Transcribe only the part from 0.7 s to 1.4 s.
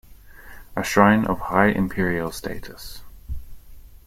A shrine of